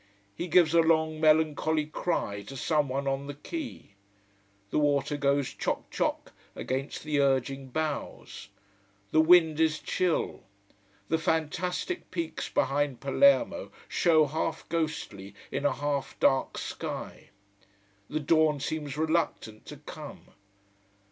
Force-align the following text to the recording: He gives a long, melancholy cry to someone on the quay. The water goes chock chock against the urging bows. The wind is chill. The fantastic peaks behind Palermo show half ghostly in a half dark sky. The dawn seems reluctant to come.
He 0.35 0.47
gives 0.47 0.73
a 0.73 0.81
long, 0.81 1.19
melancholy 1.21 1.85
cry 1.85 2.41
to 2.47 2.57
someone 2.57 3.07
on 3.07 3.27
the 3.27 3.35
quay. 3.35 3.91
The 4.71 4.79
water 4.79 5.15
goes 5.15 5.53
chock 5.53 5.91
chock 5.91 6.31
against 6.55 7.03
the 7.03 7.19
urging 7.19 7.67
bows. 7.67 8.47
The 9.11 9.21
wind 9.21 9.59
is 9.59 9.77
chill. 9.77 10.41
The 11.09 11.19
fantastic 11.19 12.09
peaks 12.09 12.49
behind 12.49 12.99
Palermo 12.99 13.71
show 13.87 14.25
half 14.25 14.67
ghostly 14.69 15.35
in 15.51 15.65
a 15.65 15.73
half 15.73 16.19
dark 16.19 16.57
sky. 16.57 17.29
The 18.09 18.19
dawn 18.19 18.59
seems 18.59 18.97
reluctant 18.97 19.67
to 19.67 19.77
come. 19.77 20.29